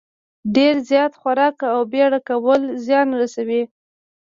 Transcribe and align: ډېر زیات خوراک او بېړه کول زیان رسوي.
ډېر 0.55 0.75
زیات 0.89 1.13
خوراک 1.21 1.57
او 1.73 1.79
بېړه 1.91 2.19
کول 2.29 2.61
زیان 2.85 3.07
رسوي. 3.21 3.63